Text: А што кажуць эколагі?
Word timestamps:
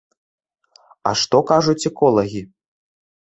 А 1.09 1.11
што 1.23 1.41
кажуць 1.51 1.87
эколагі? 1.91 2.41